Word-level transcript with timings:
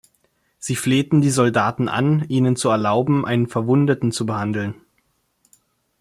Sie 0.57 0.75
flehten 0.75 1.21
die 1.21 1.29
Soldaten 1.29 1.87
an, 1.87 2.27
ihnen 2.27 2.55
zu 2.55 2.69
erlauben, 2.69 3.23
einen 3.23 3.45
Verwundeten 3.45 4.11
zu 4.11 4.25
behandeln. 4.25 4.73